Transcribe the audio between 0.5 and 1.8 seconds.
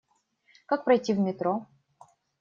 Как пройти в метро?